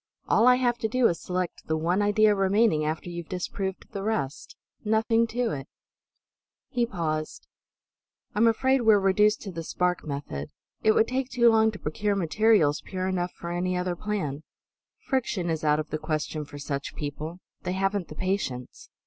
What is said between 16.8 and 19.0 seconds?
people; they haven't the patience.